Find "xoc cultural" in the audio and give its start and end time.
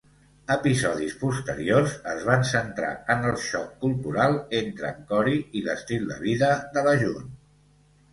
3.43-4.39